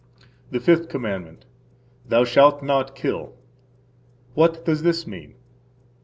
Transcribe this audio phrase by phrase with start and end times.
[0.49, 1.45] The Fifth Commandment.
[2.07, 3.35] Thou shalt not kill.
[4.33, 5.35] What does this mean?